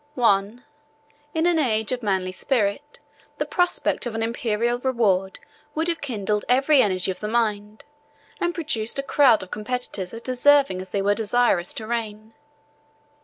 [0.17, 0.57] —I.
[1.35, 2.99] In an age of manly spirit,
[3.37, 5.37] the prospect of an Imperial reward
[5.75, 7.85] would have kindled every energy of the mind,
[8.39, 12.33] and produced a crowd of competitors as deserving as they were desirous to reign.